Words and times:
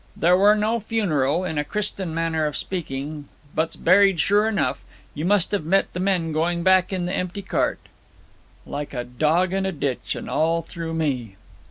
'There 0.17 0.35
wer 0.35 0.55
no 0.55 0.79
funeral, 0.79 1.43
in 1.45 1.59
a 1.59 1.63
Christen 1.63 2.11
manner 2.11 2.47
of 2.47 2.57
speaking. 2.57 3.29
But's 3.53 3.75
buried, 3.75 4.19
sure 4.19 4.47
enough. 4.47 4.83
You 5.13 5.25
must 5.25 5.51
have 5.51 5.63
met 5.63 5.93
the 5.93 5.99
men 5.99 6.31
going 6.31 6.63
back 6.63 6.91
in 6.91 7.05
the 7.05 7.13
empty 7.13 7.43
cart.' 7.43 7.77
'Like 8.65 8.95
a 8.95 9.03
dog 9.03 9.53
in 9.53 9.63
a 9.63 9.71
ditch, 9.71 10.15
and 10.15 10.27
all 10.27 10.63
through 10.63 10.95
me!' 10.95 11.35